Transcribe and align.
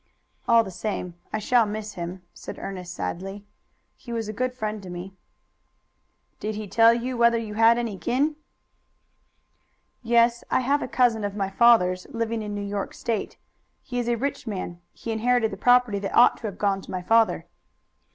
"All 0.47 0.63
the 0.63 0.71
same 0.71 1.13
I 1.31 1.37
shall 1.37 1.67
miss 1.67 1.93
him," 1.93 2.23
said 2.33 2.57
Ernest 2.57 2.91
sadly. 2.91 3.45
"He 3.95 4.11
was 4.11 4.27
a 4.27 4.33
good 4.33 4.51
friend 4.51 4.81
to 4.81 4.89
me." 4.89 5.13
"Did 6.39 6.55
he 6.55 6.67
tell 6.67 6.91
you 6.91 7.15
whether 7.17 7.37
you 7.37 7.53
had 7.53 7.77
any 7.77 7.99
kin?" 7.99 8.35
"Yes; 10.01 10.43
I 10.49 10.61
have 10.61 10.81
a 10.81 10.87
cousin 10.87 11.23
of 11.23 11.35
my 11.35 11.51
father's 11.51 12.07
living 12.09 12.41
in 12.41 12.55
New 12.55 12.61
York 12.65 12.95
State. 12.95 13.37
He 13.83 13.99
is 13.99 14.07
a 14.09 14.17
rich 14.17 14.47
man. 14.47 14.81
He 14.91 15.11
inherited 15.11 15.51
the 15.51 15.55
property 15.57 15.99
that 15.99 16.15
ought 16.17 16.35
to 16.37 16.47
have 16.47 16.57
gone 16.57 16.81
to 16.81 16.89
my 16.89 17.03
father." 17.03 17.45